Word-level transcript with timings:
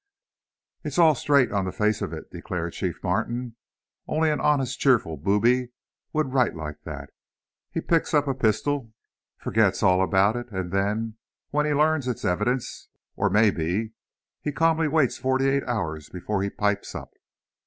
"It's 0.83 0.97
all 0.97 1.13
straight 1.13 1.51
on 1.51 1.65
the 1.65 1.71
face 1.71 2.01
of 2.01 2.11
it," 2.11 2.31
declared 2.31 2.73
Chief 2.73 2.95
Martin; 3.03 3.55
"only 4.07 4.31
an 4.31 4.39
honest, 4.41 4.79
cheerful 4.79 5.15
booby 5.15 5.73
would 6.11 6.33
write 6.33 6.55
like 6.55 6.81
that! 6.85 7.11
He 7.69 7.81
picks 7.81 8.11
up 8.11 8.27
a 8.27 8.33
pistol, 8.33 8.93
forgets 9.37 9.83
all 9.83 10.01
about 10.03 10.35
it, 10.35 10.49
and 10.51 10.71
then, 10.71 11.17
when 11.51 11.67
he 11.67 11.75
learns 11.75 12.07
it's 12.07 12.25
evidence, 12.25 12.89
or 13.15 13.29
may 13.29 13.51
be, 13.51 13.91
he 14.41 14.51
calmly 14.51 14.87
waits 14.87 15.19
forty 15.19 15.47
eight 15.47 15.63
hours 15.65 16.09
before 16.09 16.41
he 16.41 16.49
pipes 16.49 16.95
up!" 16.95 17.11